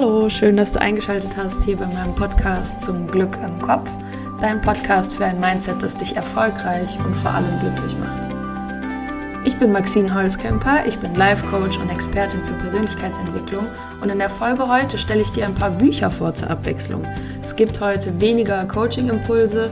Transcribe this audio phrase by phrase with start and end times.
[0.00, 3.90] Hallo, schön, dass du eingeschaltet hast hier bei meinem Podcast zum Glück im Kopf.
[4.40, 8.28] Dein Podcast für ein Mindset, das dich erfolgreich und vor allem glücklich macht.
[9.44, 13.66] Ich bin Maxine Holzkemper, ich bin Life Coach und Expertin für Persönlichkeitsentwicklung
[14.00, 17.04] und in der Folge heute stelle ich dir ein paar Bücher vor zur Abwechslung.
[17.42, 19.68] Es gibt heute weniger Coaching-Impulse,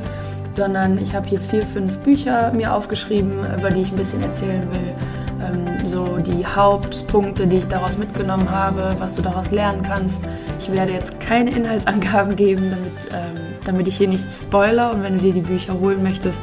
[0.50, 4.68] sondern ich habe hier vier, fünf Bücher mir aufgeschrieben, über die ich ein bisschen erzählen
[4.72, 5.15] will
[5.46, 10.20] ähm, so die Hauptpunkte, die ich daraus mitgenommen habe, was du daraus lernen kannst.
[10.58, 15.18] Ich werde jetzt keine Inhaltsangaben geben, damit, ähm, damit ich hier nichts spoiler und wenn
[15.18, 16.40] du dir die Bücher holen möchtest,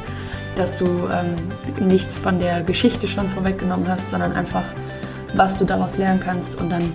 [0.56, 1.34] dass du ähm,
[1.86, 4.64] nichts von der Geschichte schon vorweggenommen hast, sondern einfach,
[5.34, 6.92] was du daraus lernen kannst und dann,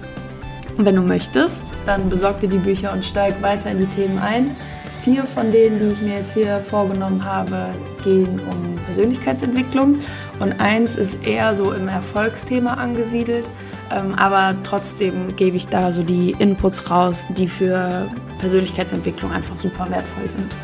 [0.78, 4.56] wenn du möchtest, dann besorg dir die Bücher und steig weiter in die Themen ein.
[5.04, 9.96] Vier von denen, die ich mir jetzt hier vorgenommen habe, gehen um Persönlichkeitsentwicklung
[10.40, 13.50] und eins ist eher so im Erfolgsthema angesiedelt,
[13.92, 19.90] ähm, aber trotzdem gebe ich da so die Inputs raus, die für Persönlichkeitsentwicklung einfach super
[19.90, 20.56] wertvoll sind.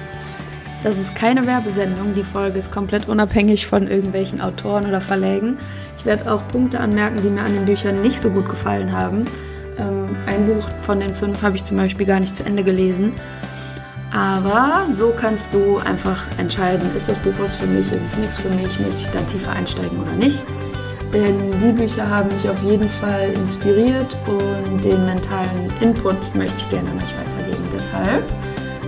[0.83, 5.57] Das ist keine Werbesendung, die Folge ist komplett unabhängig von irgendwelchen Autoren oder Verlägen.
[5.97, 9.25] Ich werde auch Punkte anmerken, die mir an den Büchern nicht so gut gefallen haben.
[9.79, 13.13] Ähm, ein Buch von den fünf habe ich zum Beispiel gar nicht zu Ende gelesen.
[14.15, 18.37] Aber so kannst du einfach entscheiden, ist das Buch was für mich, ist es nichts
[18.37, 20.41] für mich, möchte ich da tiefer einsteigen oder nicht.
[21.13, 26.69] Denn die Bücher haben mich auf jeden Fall inspiriert und den mentalen Input möchte ich
[26.69, 27.67] gerne an euch weitergeben.
[27.73, 28.23] Deshalb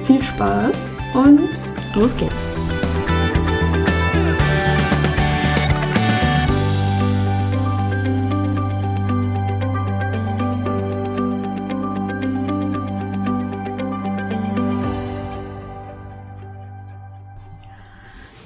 [0.06, 1.50] viel Spaß und
[1.94, 2.50] los geht's.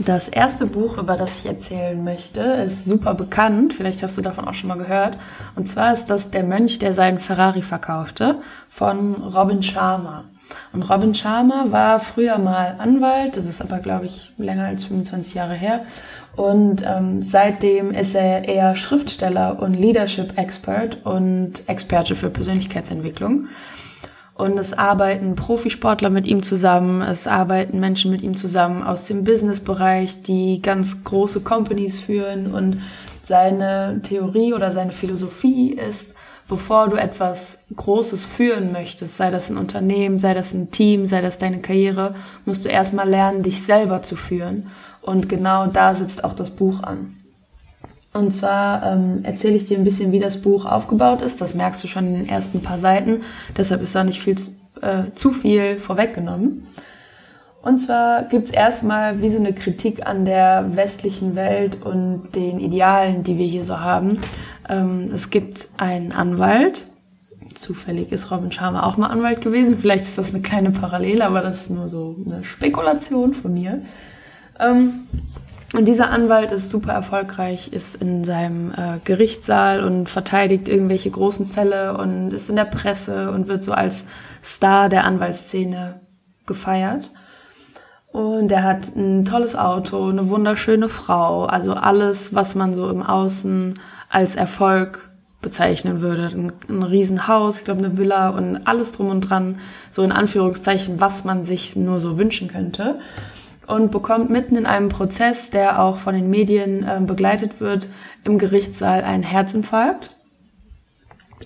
[0.05, 3.73] Das erste Buch, über das ich erzählen möchte, ist super bekannt.
[3.73, 5.17] Vielleicht hast du davon auch schon mal gehört.
[5.55, 10.23] Und zwar ist das Der Mönch, der seinen Ferrari verkaufte von Robin Sharma.
[10.73, 13.37] Und Robin Sharma war früher mal Anwalt.
[13.37, 15.85] Das ist aber, glaube ich, länger als 25 Jahre her.
[16.35, 23.47] Und ähm, seitdem ist er eher Schriftsteller und Leadership Expert und Experte für Persönlichkeitsentwicklung.
[24.41, 29.23] Und es arbeiten Profisportler mit ihm zusammen, es arbeiten Menschen mit ihm zusammen aus dem
[29.23, 32.51] Businessbereich, die ganz große Companies führen.
[32.51, 32.81] Und
[33.21, 36.15] seine Theorie oder seine Philosophie ist,
[36.49, 41.21] bevor du etwas Großes führen möchtest, sei das ein Unternehmen, sei das ein Team, sei
[41.21, 44.71] das deine Karriere, musst du erstmal lernen, dich selber zu führen.
[45.03, 47.20] Und genau da sitzt auch das Buch an.
[48.13, 51.39] Und zwar ähm, erzähle ich dir ein bisschen, wie das Buch aufgebaut ist.
[51.39, 53.21] Das merkst du schon in den ersten paar Seiten.
[53.57, 54.51] Deshalb ist da nicht viel zu,
[54.81, 56.67] äh, zu viel vorweggenommen.
[57.61, 63.23] Und zwar gibt's erstmal wie so eine Kritik an der westlichen Welt und den Idealen,
[63.23, 64.19] die wir hier so haben.
[64.67, 66.85] Ähm, es gibt einen Anwalt.
[67.53, 69.77] Zufällig ist Robin Sharma auch mal Anwalt gewesen.
[69.77, 73.81] Vielleicht ist das eine kleine Parallele, aber das ist nur so eine Spekulation von mir.
[74.59, 75.07] Ähm,
[75.73, 81.45] und dieser Anwalt ist super erfolgreich, ist in seinem äh, Gerichtssaal und verteidigt irgendwelche großen
[81.45, 84.05] Fälle und ist in der Presse und wird so als
[84.43, 86.01] Star der Anwaltsszene
[86.45, 87.11] gefeiert.
[88.11, 93.01] Und er hat ein tolles Auto, eine wunderschöne Frau, also alles, was man so im
[93.01, 95.09] Außen als Erfolg
[95.41, 96.25] bezeichnen würde.
[96.25, 99.59] Ein, ein Riesenhaus, ich glaube eine Villa und alles drum und dran,
[99.89, 102.99] so in Anführungszeichen, was man sich nur so wünschen könnte
[103.71, 107.87] und bekommt mitten in einem Prozess, der auch von den Medien äh, begleitet wird,
[108.25, 110.17] im Gerichtssaal einen Herzinfarkt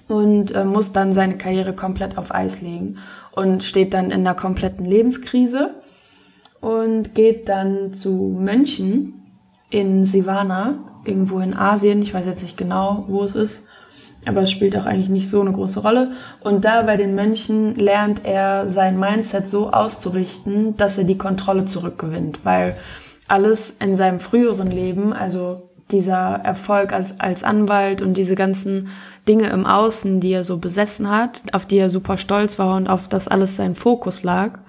[0.08, 2.98] und äh, muss dann seine Karriere komplett auf Eis legen
[3.32, 5.76] und steht dann in einer kompletten Lebenskrise
[6.62, 9.14] und geht dann zu Mönchen
[9.70, 13.66] in Sivana, irgendwo in Asien, ich weiß jetzt nicht genau, wo es ist,
[14.26, 16.12] aber es spielt auch eigentlich nicht so eine große Rolle.
[16.42, 21.66] Und da bei den Mönchen lernt er sein Mindset so auszurichten, dass er die Kontrolle
[21.66, 22.76] zurückgewinnt, weil
[23.28, 28.90] alles in seinem früheren Leben, also dieser Erfolg als, als Anwalt und diese ganzen
[29.28, 32.88] Dinge im Außen, die er so besessen hat, auf die er super stolz war und
[32.88, 34.60] auf das alles sein Fokus lag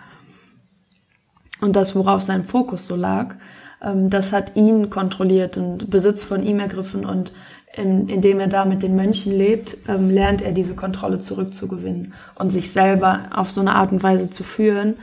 [1.60, 3.36] und das, worauf sein Fokus so lag,
[3.82, 7.32] ähm, das hat ihn kontrolliert und Besitz von ihm ergriffen und
[7.76, 12.50] in, indem er da mit den Mönchen lebt, ähm, lernt er diese Kontrolle zurückzugewinnen und
[12.50, 14.94] sich selber auf so eine Art und Weise zu führen,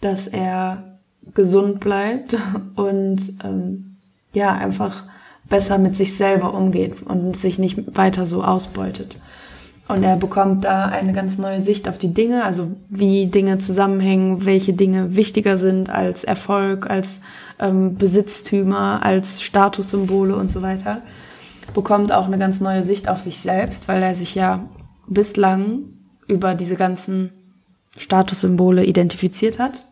[0.00, 0.98] dass er
[1.34, 2.36] gesund bleibt
[2.74, 3.96] und ähm,
[4.32, 5.04] ja einfach
[5.48, 9.16] besser mit sich selber umgeht und sich nicht weiter so ausbeutet.
[9.88, 14.44] Und er bekommt da eine ganz neue Sicht auf die Dinge, also wie Dinge zusammenhängen,
[14.44, 17.20] welche Dinge wichtiger sind als Erfolg, als
[17.60, 21.02] ähm, Besitztümer, als Statussymbole und so weiter
[21.74, 24.64] bekommt auch eine ganz neue Sicht auf sich selbst, weil er sich ja
[25.06, 25.84] bislang
[26.26, 27.30] über diese ganzen
[27.96, 29.84] Statussymbole identifiziert hat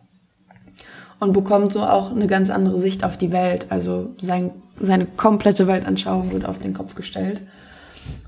[1.21, 3.67] und bekommt so auch eine ganz andere Sicht auf die Welt.
[3.71, 4.51] Also sein,
[4.81, 7.43] seine komplette Weltanschauung wird auf den Kopf gestellt.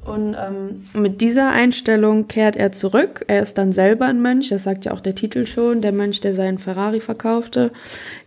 [0.06, 3.24] Und ähm, mit dieser Einstellung kehrt er zurück.
[3.26, 6.20] Er ist dann selber ein Mönch, das sagt ja auch der Titel schon, der Mönch,
[6.20, 7.72] der seinen Ferrari verkaufte,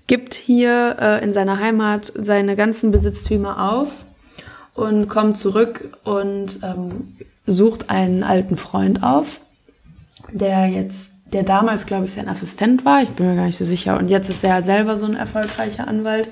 [0.05, 4.05] gibt hier äh, in seiner Heimat seine ganzen Besitztümer auf
[4.79, 9.41] und kommt zurück und ähm, sucht einen alten Freund auf,
[10.31, 13.65] der jetzt, der damals, glaube ich, sein Assistent war, ich bin mir gar nicht so
[13.65, 16.29] sicher, und jetzt ist er selber so ein erfolgreicher Anwalt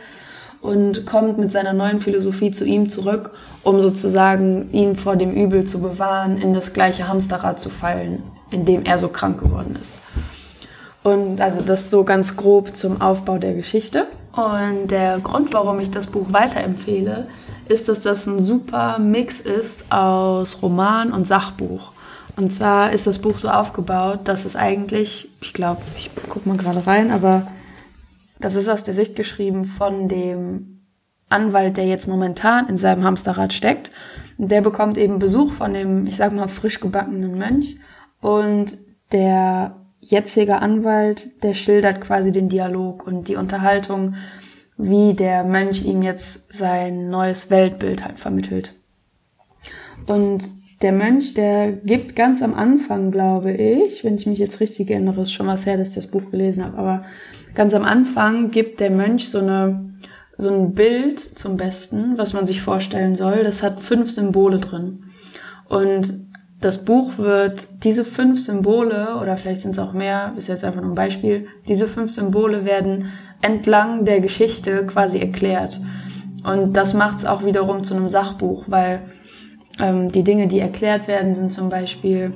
[0.61, 3.31] und kommt mit seiner neuen Philosophie zu ihm zurück,
[3.63, 8.63] um sozusagen ihn vor dem Übel zu bewahren, in das gleiche Hamsterrad zu fallen, in
[8.63, 9.99] dem er so krank geworden ist.
[11.03, 14.07] Und also das so ganz grob zum Aufbau der Geschichte.
[14.31, 17.27] Und der Grund, warum ich das Buch weiterempfehle,
[17.69, 21.91] ist, dass das ein super Mix ist aus Roman und Sachbuch.
[22.35, 26.57] Und zwar ist das Buch so aufgebaut, dass es eigentlich, ich glaube, ich guck mal
[26.57, 27.47] gerade rein, aber
[28.39, 30.81] das ist aus der Sicht geschrieben von dem
[31.29, 33.91] Anwalt, der jetzt momentan in seinem Hamsterrad steckt.
[34.37, 37.77] Der bekommt eben Besuch von dem, ich sag mal, frisch gebackenen Mönch.
[38.21, 38.77] Und
[39.11, 44.15] der jetzige Anwalt, der schildert quasi den Dialog und die Unterhaltung,
[44.77, 48.75] wie der Mönch ihm jetzt sein neues Weltbild halt vermittelt.
[50.05, 50.49] Und
[50.81, 55.21] der Mönch, der gibt ganz am Anfang, glaube ich, wenn ich mich jetzt richtig erinnere,
[55.21, 57.05] ist schon was her, dass ich das Buch gelesen habe, aber
[57.55, 59.87] ganz am Anfang gibt der Mönch so eine
[60.37, 63.43] so ein Bild zum Besten, was man sich vorstellen soll.
[63.43, 65.05] Das hat fünf Symbole drin.
[65.67, 66.27] Und
[66.61, 70.81] das Buch wird diese fünf Symbole, oder vielleicht sind es auch mehr, ist jetzt einfach
[70.81, 73.11] nur ein Beispiel, diese fünf Symbole werden
[73.41, 75.79] entlang der Geschichte quasi erklärt.
[76.43, 79.01] Und das macht es auch wiederum zu einem Sachbuch, weil
[79.79, 82.33] ähm, die Dinge, die erklärt werden, sind zum Beispiel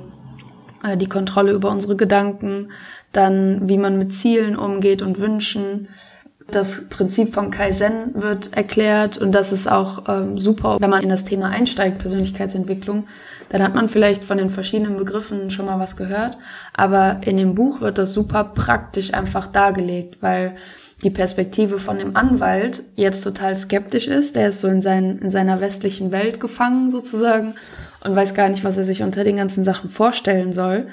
[0.84, 2.70] äh, die Kontrolle über unsere Gedanken,
[3.12, 5.88] dann wie man mit Zielen umgeht und Wünschen.
[6.52, 11.08] Das Prinzip von Kaizen wird erklärt und das ist auch ähm, super, wenn man in
[11.08, 13.04] das Thema einsteigt, Persönlichkeitsentwicklung.
[13.48, 16.36] Dann hat man vielleicht von den verschiedenen Begriffen schon mal was gehört,
[16.74, 20.56] aber in dem Buch wird das super praktisch einfach dargelegt, weil
[21.02, 24.36] die Perspektive von dem Anwalt jetzt total skeptisch ist.
[24.36, 27.54] Der ist so in, sein, in seiner westlichen Welt gefangen sozusagen
[28.04, 30.86] und weiß gar nicht, was er sich unter den ganzen Sachen vorstellen soll,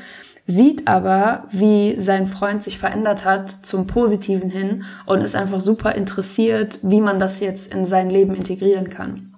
[0.47, 5.95] sieht aber, wie sein Freund sich verändert hat zum Positiven hin und ist einfach super
[5.95, 9.35] interessiert, wie man das jetzt in sein Leben integrieren kann.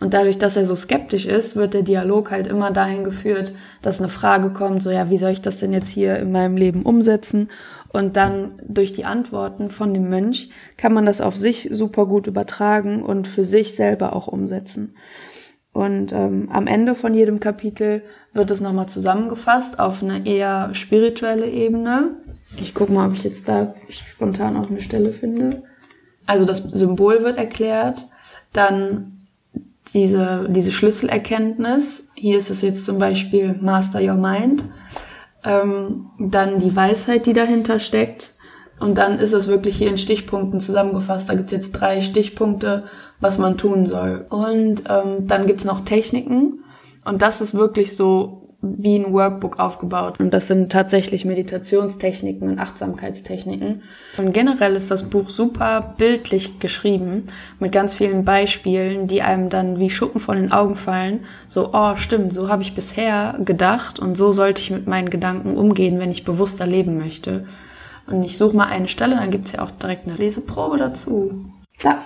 [0.00, 4.00] Und dadurch, dass er so skeptisch ist, wird der Dialog halt immer dahin geführt, dass
[4.00, 6.82] eine Frage kommt, so ja, wie soll ich das denn jetzt hier in meinem Leben
[6.82, 7.48] umsetzen?
[7.92, 12.26] Und dann durch die Antworten von dem Mönch kann man das auf sich super gut
[12.26, 14.96] übertragen und für sich selber auch umsetzen.
[15.72, 18.02] Und ähm, am Ende von jedem Kapitel
[18.34, 22.16] wird es nochmal zusammengefasst auf eine eher spirituelle Ebene.
[22.60, 25.62] Ich gucke mal, ob ich jetzt da spontan auch eine Stelle finde.
[26.26, 28.08] Also das Symbol wird erklärt,
[28.52, 29.26] dann
[29.92, 32.08] diese, diese Schlüsselerkenntnis.
[32.14, 34.64] Hier ist es jetzt zum Beispiel Master Your Mind
[35.44, 38.36] ähm, dann die Weisheit, die dahinter steckt.
[38.80, 41.28] Und dann ist es wirklich hier in Stichpunkten zusammengefasst.
[41.28, 42.84] Da gibt's jetzt drei Stichpunkte,
[43.20, 44.26] was man tun soll.
[44.28, 46.63] Und ähm, dann gibt's noch Techniken.
[47.04, 50.20] Und das ist wirklich so wie ein Workbook aufgebaut.
[50.20, 53.82] Und das sind tatsächlich Meditationstechniken und Achtsamkeitstechniken.
[54.16, 57.22] Und generell ist das Buch super bildlich geschrieben,
[57.58, 61.20] mit ganz vielen Beispielen, die einem dann wie Schuppen von den Augen fallen.
[61.46, 65.56] So, oh, stimmt, so habe ich bisher gedacht und so sollte ich mit meinen Gedanken
[65.56, 67.44] umgehen, wenn ich bewusster leben möchte.
[68.06, 71.44] Und ich suche mal eine Stelle, dann gibt's ja auch direkt eine Leseprobe dazu.
[71.78, 71.98] Klar.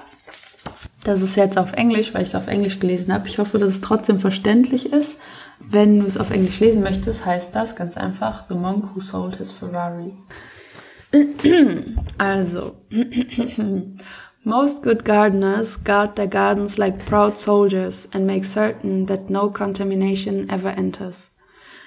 [1.08, 3.28] Das ist jetzt auf Englisch, weil ich es auf Englisch gelesen habe.
[3.28, 5.18] Ich hoffe, dass es trotzdem verständlich ist.
[5.58, 9.36] Wenn du es auf Englisch lesen möchtest, heißt das ganz einfach The Monk Who Sold
[9.36, 10.12] His Ferrari.
[12.18, 12.74] also,
[14.44, 20.50] most good gardeners guard their gardens like proud soldiers and make certain that no contamination
[20.50, 21.30] ever enters.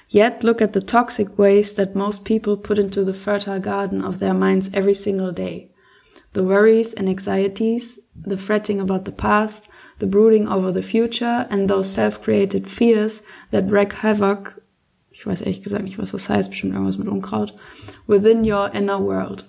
[0.09, 4.17] Yet look at the toxic waste that most people put into the fertile garden of
[4.17, 5.70] their minds every single day.
[6.33, 9.69] The worries and anxieties, the fretting about the past,
[9.99, 14.61] the brooding over the future and those self-created fears that wreak havoc,
[15.11, 17.53] ich weiß ehrlich gesagt nicht, was das heißt, bestimmt irgendwas mit Unkraut,
[18.07, 19.43] within your inner world.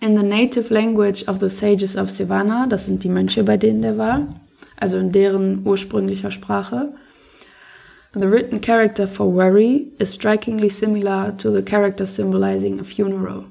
[0.00, 3.82] In the native language of the sages of Sivana, das sind die Mönche, bei denen
[3.82, 4.34] der war,
[4.76, 6.92] also in deren ursprünglicher Sprache,
[8.14, 13.44] the written character for worry is strikingly similar to the character symbolizing a funeral.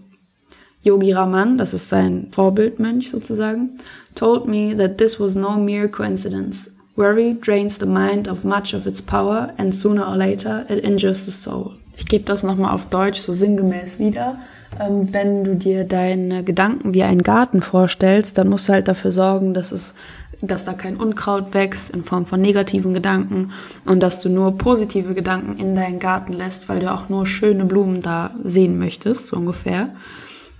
[0.83, 3.71] Yogi Raman, das ist sein Vorbildmönch sozusagen,
[4.15, 6.71] told me that this was no mere coincidence.
[6.95, 11.25] Worry drains the mind of much of its power and sooner or later it injures
[11.25, 11.73] the soul.
[11.95, 14.39] Ich gebe das nochmal auf Deutsch so sinngemäß wieder.
[14.79, 19.11] Ähm, wenn du dir deine Gedanken wie einen Garten vorstellst, dann musst du halt dafür
[19.11, 19.93] sorgen, dass es,
[20.41, 23.51] dass da kein Unkraut wächst in Form von negativen Gedanken
[23.85, 27.65] und dass du nur positive Gedanken in deinen Garten lässt, weil du auch nur schöne
[27.65, 29.89] Blumen da sehen möchtest, so ungefähr.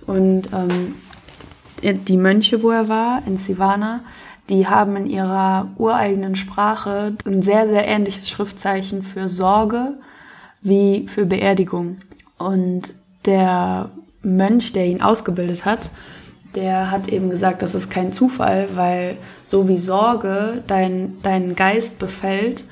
[0.06, 0.94] Und ähm,
[1.82, 4.00] die Mönche, wo er war, in Sivana,
[4.48, 9.94] die haben in ihrer ureigenen Sprache ein sehr, sehr ähnliches Schriftzeichen für Sorge
[10.60, 11.98] wie für Beerdigung.
[12.38, 12.94] Und
[13.24, 13.90] der
[14.22, 15.90] Mönch, der ihn ausgebildet hat,
[16.54, 21.98] der hat eben gesagt, das ist kein Zufall, weil so wie Sorge dein, deinen Geist
[21.98, 22.64] befällt,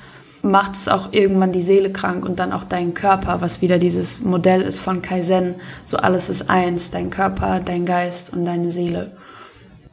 [0.43, 4.21] macht es auch irgendwann die Seele krank und dann auch deinen Körper, was wieder dieses
[4.21, 5.55] Modell ist von Kaizen.
[5.85, 9.11] So alles ist eins, dein Körper, dein Geist und deine Seele.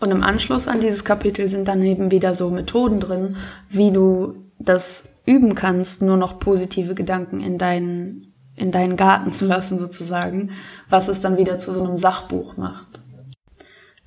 [0.00, 3.37] Und im Anschluss an dieses Kapitel sind dann eben wieder so Methoden drin,
[3.69, 9.45] wie du das üben kannst, nur noch positive Gedanken in deinen, in deinen Garten zu
[9.45, 10.50] lassen sozusagen,
[10.88, 13.00] was es dann wieder zu so einem Sachbuch macht.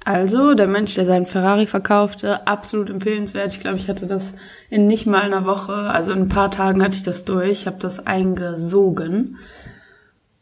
[0.03, 3.51] Also, der Mensch, der seinen Ferrari verkaufte, absolut empfehlenswert.
[3.51, 4.33] Ich glaube, ich hatte das
[4.69, 7.77] in nicht mal einer Woche, also in ein paar Tagen hatte ich das durch, habe
[7.79, 9.37] das eingesogen.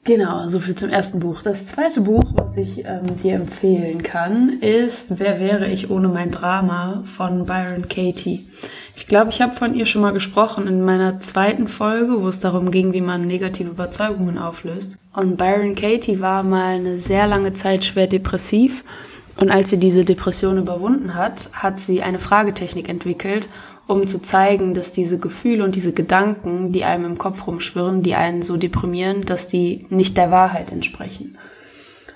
[0.06, 1.42] Genau, so viel zum ersten Buch.
[1.44, 6.32] Das zweite Buch, was ich ähm, dir empfehlen kann, ist Wer wäre ich ohne mein
[6.32, 8.48] Drama von Byron Katie.
[8.96, 12.40] Ich glaube, ich habe von ihr schon mal gesprochen in meiner zweiten Folge, wo es
[12.40, 14.98] darum ging, wie man negative Überzeugungen auflöst.
[15.14, 18.84] Und Byron Katie war mal eine sehr lange Zeit schwer depressiv.
[19.40, 23.48] Und als sie diese Depression überwunden hat, hat sie eine Fragetechnik entwickelt,
[23.88, 28.16] um zu zeigen, dass diese Gefühle und diese Gedanken, die einem im Kopf rumschwirren, die
[28.16, 31.38] einen so deprimieren, dass die nicht der Wahrheit entsprechen.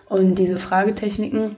[0.10, 1.56] Und diese Fragetechniken,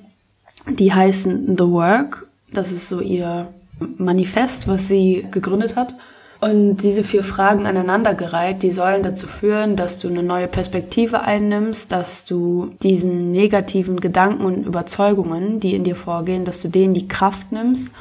[0.70, 2.28] die heißen The Work.
[2.54, 3.48] Das ist so ihr
[3.80, 5.96] Manifest, was sie gegründet hat.
[6.42, 11.92] Und diese vier Fragen aneinandergereiht, die sollen dazu führen, dass du eine neue Perspektive einnimmst,
[11.92, 17.08] dass du diesen negativen Gedanken und Überzeugungen, die in dir vorgehen, dass du denen die
[17.08, 17.92] Kraft nimmst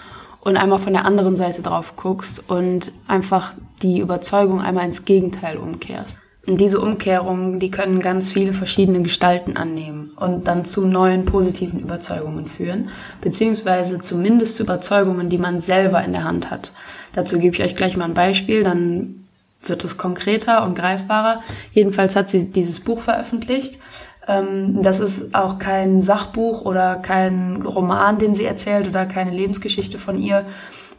[0.40, 5.56] und einmal von der anderen Seite drauf guckst und einfach die Überzeugung einmal ins Gegenteil
[5.56, 6.18] umkehrst.
[6.46, 11.80] Und diese Umkehrungen, die können ganz viele verschiedene Gestalten annehmen und dann zu neuen positiven
[11.80, 12.90] Überzeugungen führen,
[13.22, 16.72] beziehungsweise zumindest zu Überzeugungen, die man selber in der Hand hat.
[17.14, 19.24] Dazu gebe ich euch gleich mal ein Beispiel, dann
[19.66, 21.40] wird es konkreter und greifbarer.
[21.72, 23.78] Jedenfalls hat sie dieses Buch veröffentlicht
[24.26, 29.98] ähm, das ist auch kein Sachbuch oder kein Roman, den sie erzählt oder keine Lebensgeschichte
[29.98, 30.44] von ihr,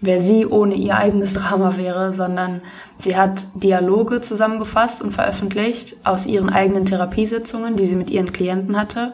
[0.02, 2.62] wer sie ohne ihr eigenes Drama wäre, sondern
[2.98, 8.80] sie hat Dialoge zusammengefasst und veröffentlicht aus ihren eigenen Therapiesitzungen, die sie mit ihren Klienten
[8.80, 9.14] hatte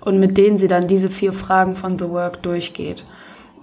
[0.00, 3.04] und mit denen sie dann diese vier Fragen von The Work durchgeht.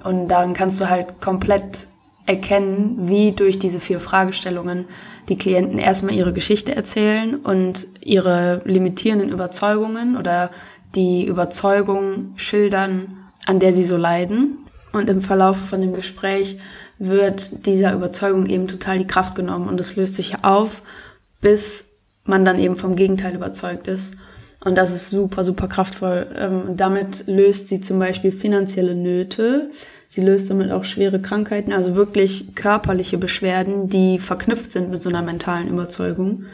[0.03, 1.87] Und daran kannst du halt komplett
[2.27, 4.85] erkennen, wie durch diese vier Fragestellungen
[5.29, 10.51] die Klienten erstmal ihre Geschichte erzählen und ihre limitierenden Überzeugungen oder
[10.95, 14.57] die Überzeugung schildern, an der sie so leiden.
[14.93, 16.57] Und im Verlauf von dem Gespräch
[16.99, 20.81] wird dieser Überzeugung eben total die Kraft genommen und es löst sich auf,
[21.41, 21.85] bis
[22.23, 24.15] man dann eben vom Gegenteil überzeugt ist.
[24.65, 26.27] Und das ist super, super kraftvoll.
[26.37, 29.69] Ähm, damit löst sie zum Beispiel finanzielle Nöte,
[30.09, 35.09] Sie löst damit auch schwere Krankheiten, also wirklich körperliche Beschwerden, die verknüpft sind mit so
[35.09, 36.45] einer mentalen Überzeugung.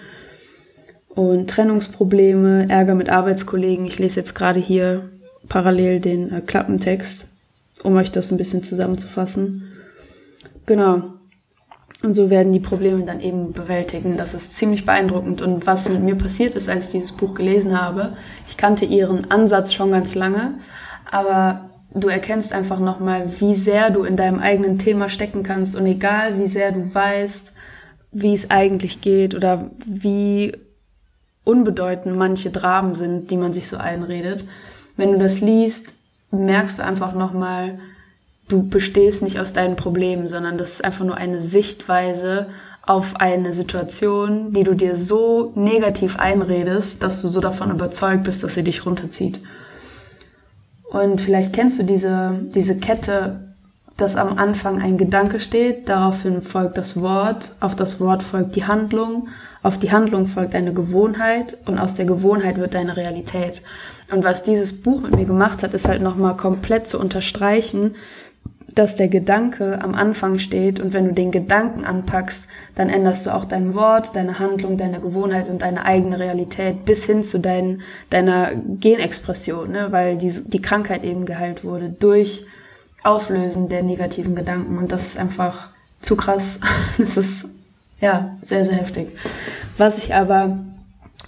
[1.09, 3.85] Und Trennungsprobleme, Ärger mit Arbeitskollegen.
[3.85, 5.09] Ich lese jetzt gerade hier
[5.47, 7.27] parallel den äh, Klappentext,
[7.83, 9.71] um euch das ein bisschen zusammenzufassen.
[10.65, 11.13] Genau.
[12.01, 14.17] Und so werden die Probleme dann eben bewältigen.
[14.17, 15.41] Das ist ziemlich beeindruckend.
[15.41, 19.31] Und was mit mir passiert ist, als ich dieses Buch gelesen habe, ich kannte ihren
[19.31, 20.55] Ansatz schon ganz lange,
[21.09, 25.85] aber du erkennst einfach nochmal, wie sehr du in deinem eigenen Thema stecken kannst und
[25.85, 27.53] egal wie sehr du weißt,
[28.11, 30.53] wie es eigentlich geht oder wie
[31.43, 34.45] unbedeutend manche Dramen sind, die man sich so einredet.
[34.95, 35.87] Wenn du das liest,
[36.31, 37.79] merkst du einfach nochmal,
[38.47, 42.47] du bestehst nicht aus deinen Problemen, sondern das ist einfach nur eine Sichtweise
[42.85, 48.43] auf eine Situation, die du dir so negativ einredest, dass du so davon überzeugt bist,
[48.43, 49.39] dass sie dich runterzieht.
[50.93, 53.39] Und vielleicht kennst du diese, diese Kette,
[53.97, 58.65] dass am Anfang ein Gedanke steht, daraufhin folgt das Wort, auf das Wort folgt die
[58.65, 59.27] Handlung,
[59.63, 63.63] auf die Handlung folgt eine Gewohnheit und aus der Gewohnheit wird deine Realität.
[64.11, 67.95] Und was dieses Buch mit mir gemacht hat, ist halt nochmal komplett zu unterstreichen,
[68.75, 73.33] dass der Gedanke am Anfang steht und wenn du den Gedanken anpackst, dann änderst du
[73.33, 77.81] auch dein Wort, deine Handlung, deine Gewohnheit und deine eigene Realität bis hin zu dein,
[78.09, 79.91] deiner Genexpression, ne?
[79.91, 82.45] weil die, die Krankheit eben geheilt wurde durch
[83.03, 85.69] Auflösen der negativen Gedanken und das ist einfach
[86.01, 86.59] zu krass.
[86.97, 87.45] Das ist
[87.99, 89.09] ja sehr, sehr heftig.
[89.77, 90.59] Was ich aber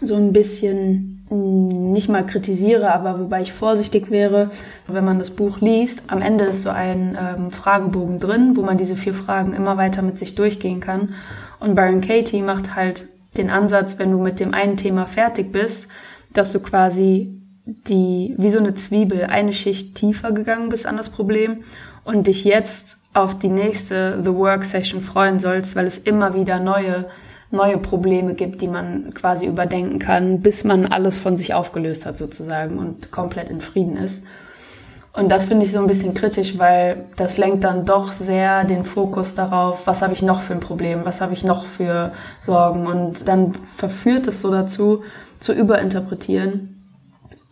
[0.01, 4.51] so ein bisschen nicht mal kritisiere, aber wobei ich vorsichtig wäre,
[4.87, 6.03] wenn man das Buch liest.
[6.07, 10.03] Am Ende ist so ein ähm, Fragebogen drin, wo man diese vier Fragen immer weiter
[10.03, 11.15] mit sich durchgehen kann.
[11.59, 15.87] Und Byron Katie macht halt den Ansatz, wenn du mit dem einen Thema fertig bist,
[16.33, 21.09] dass du quasi die, wie so eine Zwiebel, eine Schicht tiefer gegangen bist an das
[21.09, 21.63] Problem
[22.03, 26.59] und dich jetzt auf die nächste The Work Session freuen sollst, weil es immer wieder
[26.59, 27.07] neue,
[27.51, 32.17] neue Probleme gibt, die man quasi überdenken kann, bis man alles von sich aufgelöst hat
[32.17, 34.23] sozusagen und komplett in Frieden ist.
[35.13, 38.83] Und das finde ich so ein bisschen kritisch, weil das lenkt dann doch sehr den
[38.83, 42.85] Fokus darauf, was habe ich noch für ein Problem, was habe ich noch für Sorgen.
[42.85, 45.03] Und dann verführt es so dazu,
[45.39, 46.83] zu überinterpretieren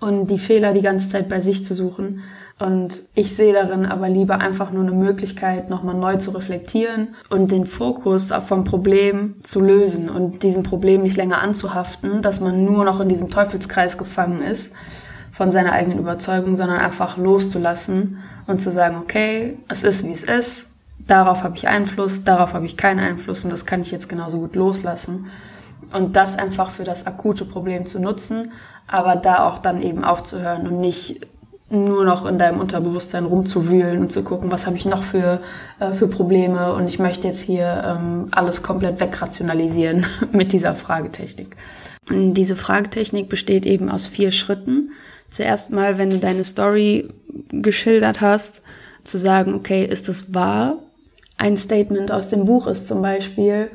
[0.01, 2.21] und die Fehler die ganze Zeit bei sich zu suchen.
[2.59, 7.51] Und ich sehe darin aber lieber einfach nur eine Möglichkeit, nochmal neu zu reflektieren und
[7.51, 12.85] den Fokus vom Problem zu lösen und diesem Problem nicht länger anzuhaften, dass man nur
[12.85, 14.71] noch in diesem Teufelskreis gefangen ist
[15.31, 20.23] von seiner eigenen Überzeugung, sondern einfach loszulassen und zu sagen, okay, es ist wie es
[20.23, 20.67] ist,
[20.99, 24.39] darauf habe ich Einfluss, darauf habe ich keinen Einfluss und das kann ich jetzt genauso
[24.39, 25.25] gut loslassen.
[25.91, 28.51] Und das einfach für das akute Problem zu nutzen,
[28.87, 31.27] aber da auch dann eben aufzuhören und nicht
[31.73, 35.41] nur noch in deinem Unterbewusstsein rumzuwühlen und zu gucken, was habe ich noch für,
[35.79, 41.55] äh, für Probleme und ich möchte jetzt hier ähm, alles komplett wegrationalisieren mit dieser Fragetechnik.
[42.09, 44.91] Und diese Fragetechnik besteht eben aus vier Schritten
[45.29, 47.09] zuerst mal, wenn du deine Story
[47.49, 48.61] geschildert hast,
[49.03, 50.77] zu sagen, okay, ist das wahr?
[51.37, 53.69] Ein Statement aus dem Buch ist zum Beispiel,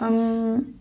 [0.00, 0.79] ähm,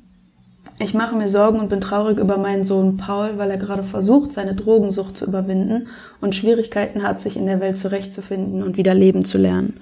[0.80, 4.32] ich mache mir Sorgen und bin traurig über meinen Sohn Paul, weil er gerade versucht,
[4.32, 5.88] seine Drogensucht zu überwinden
[6.22, 9.82] und Schwierigkeiten hat, sich in der Welt zurechtzufinden und wieder leben zu lernen.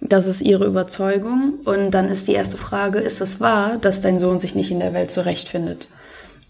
[0.00, 1.60] Das ist ihre Überzeugung.
[1.64, 4.80] Und dann ist die erste Frage, ist es wahr, dass dein Sohn sich nicht in
[4.80, 5.88] der Welt zurechtfindet?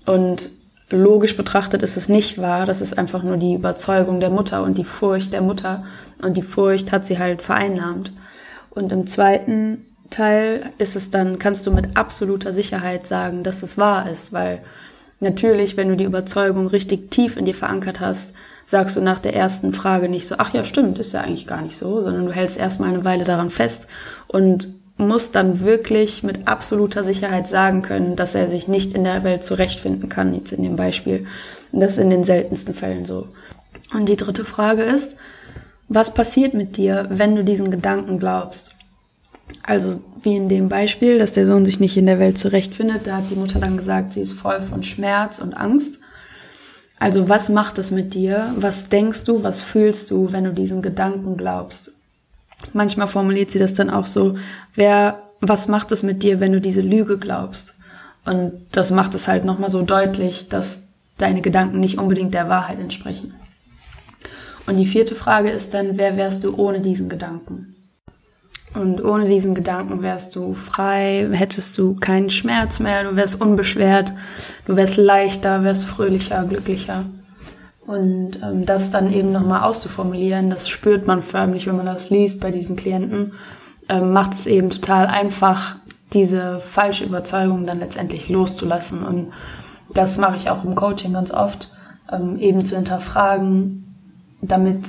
[0.07, 0.51] Und
[0.89, 2.67] logisch betrachtet ist es nicht wahr.
[2.67, 5.85] Das ist einfach nur die Überzeugung der Mutter und die Furcht der Mutter.
[6.23, 8.13] Und die Furcht hat sie halt vereinnahmt.
[8.71, 13.77] Und im zweiten Teil ist es dann, kannst du mit absoluter Sicherheit sagen, dass es
[13.77, 14.61] wahr ist, weil
[15.21, 19.35] natürlich, wenn du die Überzeugung richtig tief in dir verankert hast, sagst du nach der
[19.35, 22.33] ersten Frage nicht so, ach ja, stimmt, ist ja eigentlich gar nicht so, sondern du
[22.33, 23.89] hältst erstmal eine Weile daran fest
[24.29, 29.25] und muss dann wirklich mit absoluter Sicherheit sagen können, dass er sich nicht in der
[29.25, 31.27] Welt zurechtfinden kann, jetzt in dem Beispiel.
[31.73, 33.29] Und das ist in den seltensten Fällen so.
[33.93, 35.17] Und die dritte Frage ist,
[35.89, 38.72] was passiert mit dir, wenn du diesen Gedanken glaubst?
[39.63, 43.19] Also wie in dem Beispiel, dass der Sohn sich nicht in der Welt zurechtfindet, da
[43.19, 45.99] hat die Mutter dann gesagt, sie ist voll von Schmerz und Angst.
[46.99, 48.55] Also was macht es mit dir?
[48.57, 51.91] Was denkst du, was fühlst du, wenn du diesen Gedanken glaubst?
[52.73, 54.37] Manchmal formuliert sie das dann auch so,
[54.77, 57.75] wer, was macht es mit dir, wenn du diese Lüge glaubst?
[58.25, 60.79] Und das macht es halt nochmal so deutlich, dass
[61.19, 63.35] deine Gedanken nicht unbedingt der Wahrheit entsprechen.
[64.67, 67.72] Und die vierte Frage ist dann, wer wärst du ohne diesen Gedanken?
[68.75, 74.13] Und ohne diesen Gedanken wärst du frei, hättest du keinen Schmerz mehr, du wärst unbeschwert,
[74.65, 77.05] du wärst leichter, wärst fröhlicher, glücklicher.
[77.87, 82.41] Und ähm, das dann eben nochmal auszuformulieren, das spürt man förmlich, wenn man das liest
[82.41, 83.33] bei diesen Klienten,
[83.89, 85.77] ähm, macht es eben total einfach,
[86.13, 89.03] diese falsche Überzeugung dann letztendlich loszulassen.
[89.03, 89.33] Und
[89.93, 91.71] das mache ich auch im Coaching ganz oft,
[92.11, 93.85] ähm, eben zu hinterfragen,
[94.41, 94.85] damit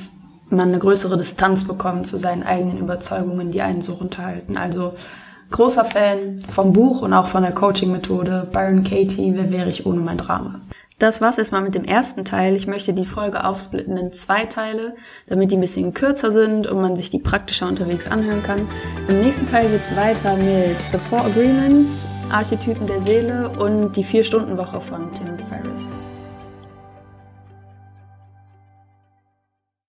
[0.53, 4.57] man eine größere Distanz bekommt zu seinen eigenen Überzeugungen, die einen so runterhalten.
[4.57, 4.93] Also
[5.51, 10.01] großer Fan vom Buch und auch von der Coaching-Methode Byron Katie, wer wäre ich ohne
[10.01, 10.61] mein Drama?
[10.99, 12.55] Das war's erstmal mit dem ersten Teil.
[12.55, 14.95] Ich möchte die Folge aufsplitten in zwei Teile,
[15.27, 18.67] damit die ein bisschen kürzer sind und man sich die praktischer unterwegs anhören kann.
[19.09, 24.79] Im nächsten Teil geht's weiter mit The Four Agreements, Archetypen der Seele und die Vier-Stunden-Woche
[24.79, 26.03] von Tim Ferriss.